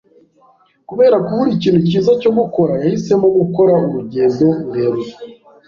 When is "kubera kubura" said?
0.89-1.49